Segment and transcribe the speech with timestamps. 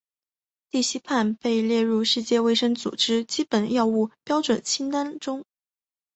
[0.71, 5.45] 地西泮被列入世界卫生组织基本药物标准清单中。